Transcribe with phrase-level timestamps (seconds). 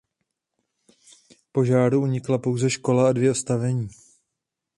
[1.51, 3.89] Požáru unikla pouze škola a dvě stavení.